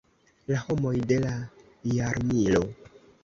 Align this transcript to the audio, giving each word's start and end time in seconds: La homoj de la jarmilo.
La 0.51 0.61
homoj 0.61 0.93
de 1.11 1.19
la 1.25 1.35
jarmilo. 1.91 2.63